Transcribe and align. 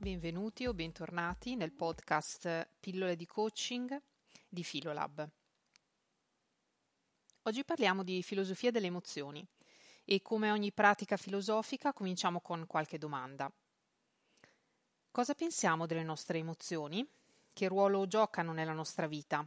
benvenuti 0.00 0.66
o 0.66 0.72
bentornati 0.72 1.56
nel 1.56 1.72
podcast 1.72 2.70
Pillole 2.80 3.16
di 3.16 3.26
coaching 3.26 4.00
di 4.48 4.64
Filolab. 4.64 5.28
Oggi 7.42 7.64
parliamo 7.66 8.02
di 8.02 8.22
filosofia 8.22 8.70
delle 8.70 8.86
emozioni 8.86 9.46
e 10.06 10.22
come 10.22 10.50
ogni 10.50 10.72
pratica 10.72 11.18
filosofica 11.18 11.92
cominciamo 11.92 12.40
con 12.40 12.66
qualche 12.66 12.96
domanda. 12.96 13.52
Cosa 15.10 15.34
pensiamo 15.34 15.84
delle 15.84 16.02
nostre 16.02 16.38
emozioni? 16.38 17.06
Che 17.52 17.68
ruolo 17.68 18.06
giocano 18.06 18.54
nella 18.54 18.72
nostra 18.72 19.06
vita? 19.06 19.46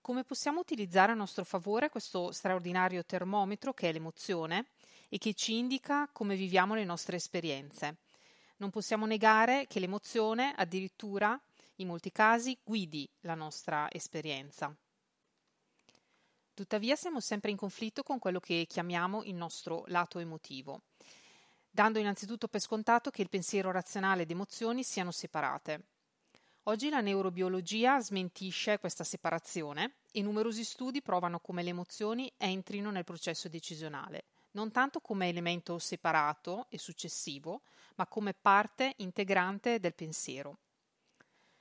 Come 0.00 0.24
possiamo 0.24 0.58
utilizzare 0.58 1.12
a 1.12 1.14
nostro 1.14 1.44
favore 1.44 1.88
questo 1.88 2.32
straordinario 2.32 3.04
termometro 3.04 3.72
che 3.74 3.90
è 3.90 3.92
l'emozione 3.92 4.70
e 5.08 5.18
che 5.18 5.34
ci 5.34 5.56
indica 5.56 6.08
come 6.10 6.34
viviamo 6.34 6.74
le 6.74 6.84
nostre 6.84 7.14
esperienze? 7.14 7.98
Non 8.58 8.70
possiamo 8.70 9.06
negare 9.06 9.66
che 9.68 9.78
l'emozione 9.78 10.52
addirittura 10.56 11.40
in 11.76 11.86
molti 11.86 12.10
casi 12.10 12.58
guidi 12.64 13.08
la 13.20 13.34
nostra 13.34 13.88
esperienza. 13.90 14.74
Tuttavia 16.54 16.96
siamo 16.96 17.20
sempre 17.20 17.52
in 17.52 17.56
conflitto 17.56 18.02
con 18.02 18.18
quello 18.18 18.40
che 18.40 18.66
chiamiamo 18.68 19.22
il 19.22 19.34
nostro 19.34 19.84
lato 19.86 20.18
emotivo, 20.18 20.82
dando 21.70 22.00
innanzitutto 22.00 22.48
per 22.48 22.60
scontato 22.60 23.10
che 23.10 23.22
il 23.22 23.28
pensiero 23.28 23.70
razionale 23.70 24.22
ed 24.22 24.30
emozioni 24.32 24.82
siano 24.82 25.12
separate. 25.12 25.84
Oggi 26.64 26.88
la 26.88 27.00
neurobiologia 27.00 28.00
smentisce 28.00 28.80
questa 28.80 29.04
separazione 29.04 29.98
e 30.10 30.20
numerosi 30.20 30.64
studi 30.64 31.00
provano 31.00 31.38
come 31.38 31.62
le 31.62 31.70
emozioni 31.70 32.30
entrino 32.36 32.90
nel 32.90 33.04
processo 33.04 33.48
decisionale 33.48 34.24
non 34.52 34.70
tanto 34.70 35.00
come 35.00 35.28
elemento 35.28 35.78
separato 35.78 36.66
e 36.68 36.78
successivo, 36.78 37.62
ma 37.96 38.06
come 38.06 38.34
parte 38.34 38.94
integrante 38.98 39.80
del 39.80 39.94
pensiero. 39.94 40.58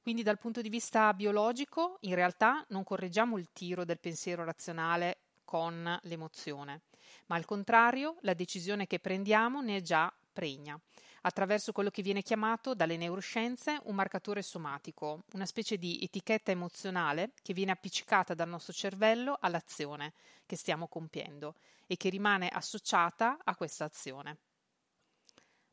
Quindi 0.00 0.22
dal 0.22 0.38
punto 0.38 0.62
di 0.62 0.68
vista 0.68 1.12
biologico, 1.12 1.98
in 2.00 2.14
realtà 2.14 2.64
non 2.68 2.84
correggiamo 2.84 3.36
il 3.36 3.50
tiro 3.52 3.84
del 3.84 3.98
pensiero 3.98 4.44
razionale 4.44 5.18
con 5.44 5.98
l'emozione, 6.02 6.82
ma 7.26 7.36
al 7.36 7.44
contrario 7.44 8.16
la 8.20 8.34
decisione 8.34 8.86
che 8.86 9.00
prendiamo 9.00 9.60
ne 9.60 9.76
è 9.76 9.80
già 9.80 10.12
pregna, 10.32 10.78
attraverso 11.22 11.72
quello 11.72 11.90
che 11.90 12.02
viene 12.02 12.22
chiamato 12.22 12.74
dalle 12.74 12.96
neuroscienze 12.96 13.80
un 13.84 13.94
marcatore 13.94 14.42
somatico, 14.42 15.24
una 15.32 15.46
specie 15.46 15.76
di 15.76 15.98
etichetta 16.02 16.50
emozionale 16.50 17.32
che 17.42 17.52
viene 17.52 17.72
appiccicata 17.72 18.34
dal 18.34 18.48
nostro 18.48 18.72
cervello 18.72 19.36
all'azione 19.40 20.14
che 20.46 20.56
stiamo 20.56 20.88
compiendo 20.88 21.54
e 21.86 21.96
che 21.96 22.08
rimane 22.08 22.48
associata 22.48 23.38
a 23.42 23.56
questa 23.56 23.84
azione. 23.84 24.38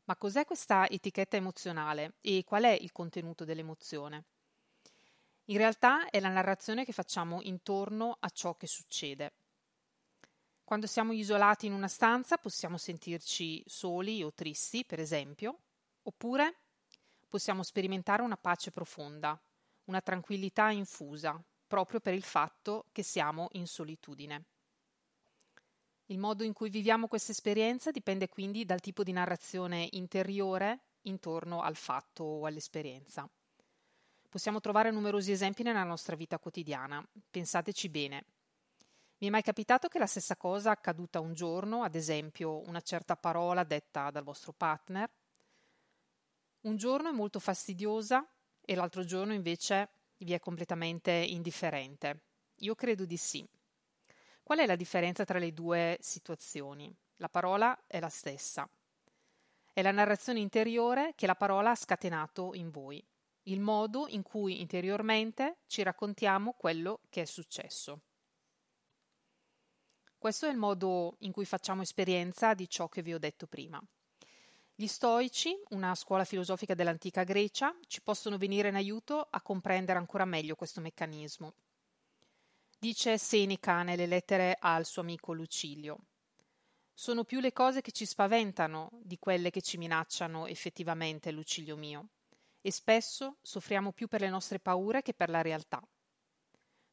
Ma 0.04 0.16
cos'è 0.16 0.44
questa 0.44 0.88
etichetta 0.88 1.36
emozionale 1.36 2.14
e 2.20 2.44
qual 2.44 2.62
è 2.64 2.78
il 2.80 2.92
contenuto 2.92 3.44
dell'emozione? 3.44 4.24
In 5.46 5.58
realtà 5.58 6.10
è 6.10 6.20
la 6.20 6.28
narrazione 6.28 6.84
che 6.84 6.92
facciamo 6.92 7.40
intorno 7.42 8.16
a 8.18 8.28
ciò 8.30 8.56
che 8.56 8.66
succede. 8.66 9.32
Quando 10.66 10.88
siamo 10.88 11.12
isolati 11.12 11.66
in 11.66 11.72
una 11.72 11.86
stanza 11.86 12.38
possiamo 12.38 12.76
sentirci 12.76 13.62
soli 13.66 14.24
o 14.24 14.32
tristi, 14.32 14.84
per 14.84 14.98
esempio, 14.98 15.60
oppure 16.02 16.56
possiamo 17.28 17.62
sperimentare 17.62 18.22
una 18.22 18.36
pace 18.36 18.72
profonda, 18.72 19.40
una 19.84 20.00
tranquillità 20.00 20.70
infusa, 20.70 21.40
proprio 21.68 22.00
per 22.00 22.14
il 22.14 22.24
fatto 22.24 22.86
che 22.90 23.04
siamo 23.04 23.46
in 23.52 23.68
solitudine. 23.68 24.44
Il 26.06 26.18
modo 26.18 26.42
in 26.42 26.52
cui 26.52 26.68
viviamo 26.68 27.06
questa 27.06 27.30
esperienza 27.30 27.92
dipende 27.92 28.28
quindi 28.28 28.64
dal 28.64 28.80
tipo 28.80 29.04
di 29.04 29.12
narrazione 29.12 29.86
interiore 29.92 30.80
intorno 31.02 31.62
al 31.62 31.76
fatto 31.76 32.24
o 32.24 32.44
all'esperienza. 32.44 33.30
Possiamo 34.28 34.58
trovare 34.58 34.90
numerosi 34.90 35.30
esempi 35.30 35.62
nella 35.62 35.84
nostra 35.84 36.16
vita 36.16 36.40
quotidiana. 36.40 37.06
Pensateci 37.30 37.88
bene. 37.88 38.24
Mi 39.18 39.28
è 39.28 39.30
mai 39.30 39.40
capitato 39.40 39.88
che 39.88 39.98
la 39.98 40.06
stessa 40.06 40.36
cosa 40.36 40.72
accaduta 40.72 41.20
un 41.20 41.32
giorno, 41.32 41.82
ad 41.82 41.94
esempio 41.94 42.58
una 42.68 42.82
certa 42.82 43.16
parola 43.16 43.64
detta 43.64 44.10
dal 44.10 44.22
vostro 44.22 44.52
partner? 44.52 45.10
Un 46.60 46.76
giorno 46.76 47.08
è 47.08 47.12
molto 47.12 47.40
fastidiosa 47.40 48.28
e 48.60 48.74
l'altro 48.74 49.04
giorno 49.04 49.32
invece 49.32 49.88
vi 50.18 50.34
è 50.34 50.38
completamente 50.38 51.12
indifferente. 51.12 52.24
Io 52.56 52.74
credo 52.74 53.06
di 53.06 53.16
sì. 53.16 53.46
Qual 54.42 54.58
è 54.58 54.66
la 54.66 54.76
differenza 54.76 55.24
tra 55.24 55.38
le 55.38 55.54
due 55.54 55.96
situazioni? 56.02 56.94
La 57.16 57.30
parola 57.30 57.84
è 57.86 57.98
la 57.98 58.10
stessa. 58.10 58.68
È 59.72 59.80
la 59.80 59.92
narrazione 59.92 60.40
interiore 60.40 61.14
che 61.14 61.26
la 61.26 61.36
parola 61.36 61.70
ha 61.70 61.74
scatenato 61.74 62.52
in 62.52 62.70
voi, 62.70 63.02
il 63.44 63.60
modo 63.60 64.08
in 64.08 64.22
cui 64.22 64.60
interiormente 64.60 65.60
ci 65.68 65.82
raccontiamo 65.82 66.52
quello 66.52 67.00
che 67.08 67.22
è 67.22 67.24
successo. 67.24 68.00
Questo 70.18 70.46
è 70.46 70.50
il 70.50 70.56
modo 70.56 71.16
in 71.20 71.32
cui 71.32 71.44
facciamo 71.44 71.82
esperienza 71.82 72.54
di 72.54 72.68
ciò 72.68 72.88
che 72.88 73.02
vi 73.02 73.14
ho 73.14 73.18
detto 73.18 73.46
prima. 73.46 73.82
Gli 74.74 74.86
stoici, 74.86 75.56
una 75.70 75.94
scuola 75.94 76.24
filosofica 76.24 76.74
dell'antica 76.74 77.22
Grecia, 77.22 77.74
ci 77.86 78.02
possono 78.02 78.36
venire 78.36 78.68
in 78.68 78.74
aiuto 78.74 79.26
a 79.30 79.40
comprendere 79.40 79.98
ancora 79.98 80.24
meglio 80.24 80.54
questo 80.54 80.80
meccanismo. 80.80 81.54
Dice 82.78 83.16
Seneca 83.16 83.82
nelle 83.82 84.06
lettere 84.06 84.56
al 84.60 84.84
suo 84.84 85.02
amico 85.02 85.32
Lucilio. 85.32 85.98
Sono 86.92 87.24
più 87.24 87.40
le 87.40 87.52
cose 87.52 87.80
che 87.80 87.90
ci 87.90 88.04
spaventano 88.04 88.90
di 89.02 89.18
quelle 89.18 89.50
che 89.50 89.62
ci 89.62 89.78
minacciano 89.78 90.46
effettivamente, 90.46 91.30
Lucilio 91.30 91.76
mio, 91.76 92.08
e 92.60 92.70
spesso 92.70 93.36
soffriamo 93.42 93.92
più 93.92 94.08
per 94.08 94.22
le 94.22 94.28
nostre 94.28 94.58
paure 94.58 95.02
che 95.02 95.14
per 95.14 95.30
la 95.30 95.40
realtà. 95.40 95.82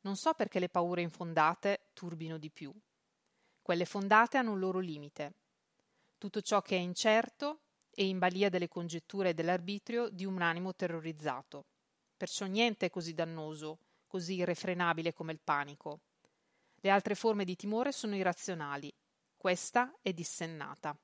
Non 0.01 0.15
so 0.15 0.33
perché 0.33 0.59
le 0.59 0.69
paure 0.69 1.01
infondate 1.01 1.87
turbino 1.93 2.37
di 2.37 2.49
più. 2.49 2.73
Quelle 3.63 3.85
fondate 3.85 4.37
hanno 4.37 4.51
un 4.51 4.59
loro 4.59 4.79
limite. 4.79 5.35
Tutto 6.17 6.41
ciò 6.41 6.61
che 6.61 6.75
è 6.75 6.79
incerto 6.79 7.61
è 7.89 8.01
in 8.01 8.19
balia 8.19 8.49
delle 8.49 8.67
congetture 8.67 9.29
e 9.29 9.33
dell'arbitrio 9.33 10.09
di 10.09 10.25
un 10.25 10.41
animo 10.41 10.75
terrorizzato. 10.75 11.67
Perciò 12.17 12.45
niente 12.45 12.87
è 12.87 12.89
così 12.89 13.13
dannoso, 13.13 13.79
così 14.05 14.35
irrefrenabile 14.35 15.13
come 15.13 15.31
il 15.31 15.39
panico. 15.39 16.01
Le 16.75 16.89
altre 16.89 17.15
forme 17.15 17.45
di 17.45 17.55
timore 17.55 17.93
sono 17.93 18.17
irrazionali. 18.17 18.93
Questa 19.37 19.95
è 20.01 20.11
dissennata. 20.11 20.99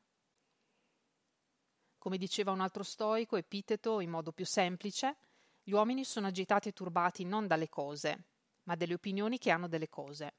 Come 1.97 2.17
diceva 2.17 2.51
un 2.51 2.59
altro 2.59 2.83
stoico, 2.83 3.37
Epiteto, 3.37 4.01
in 4.01 4.09
modo 4.09 4.33
più 4.33 4.45
semplice, 4.45 5.15
gli 5.63 5.71
uomini 5.71 6.03
sono 6.03 6.27
agitati 6.27 6.67
e 6.67 6.73
turbati 6.73 7.23
non 7.23 7.47
dalle 7.47 7.69
cose, 7.69 8.25
ma 8.63 8.75
dalle 8.75 8.95
opinioni 8.95 9.37
che 9.37 9.49
hanno 9.49 9.69
delle 9.69 9.87
cose. 9.87 10.33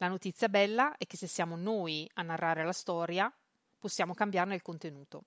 La 0.00 0.08
notizia 0.08 0.48
bella 0.48 0.96
è 0.96 1.06
che 1.06 1.18
se 1.18 1.26
siamo 1.26 1.56
noi 1.56 2.10
a 2.14 2.22
narrare 2.22 2.64
la 2.64 2.72
storia, 2.72 3.30
possiamo 3.78 4.14
cambiarne 4.14 4.54
il 4.54 4.62
contenuto. 4.62 5.24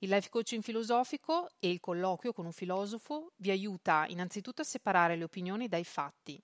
Il 0.00 0.10
life 0.10 0.28
coaching 0.28 0.62
filosofico 0.62 1.48
e 1.58 1.70
il 1.70 1.80
colloquio 1.80 2.34
con 2.34 2.44
un 2.44 2.52
filosofo 2.52 3.32
vi 3.36 3.50
aiuta 3.50 4.04
innanzitutto 4.08 4.60
a 4.60 4.66
separare 4.66 5.16
le 5.16 5.24
opinioni 5.24 5.66
dai 5.66 5.84
fatti, 5.84 6.38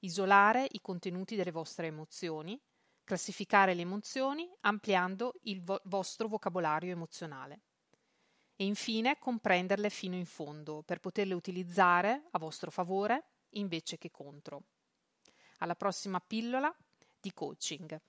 isolare 0.00 0.66
i 0.70 0.80
contenuti 0.80 1.36
delle 1.36 1.50
vostre 1.50 1.88
emozioni, 1.88 2.58
classificare 3.04 3.74
le 3.74 3.82
emozioni 3.82 4.50
ampliando 4.60 5.34
il 5.42 5.62
vo- 5.62 5.82
vostro 5.84 6.26
vocabolario 6.26 6.92
emozionale 6.92 7.60
e 8.56 8.64
infine 8.64 9.18
comprenderle 9.18 9.90
fino 9.90 10.16
in 10.16 10.26
fondo 10.26 10.82
per 10.82 11.00
poterle 11.00 11.34
utilizzare 11.34 12.28
a 12.30 12.38
vostro 12.38 12.70
favore 12.70 13.32
invece 13.50 13.98
che 13.98 14.10
contro 14.10 14.64
alla 15.58 15.74
prossima 15.74 16.20
pillola 16.20 16.74
di 17.20 17.32
coaching. 17.32 18.00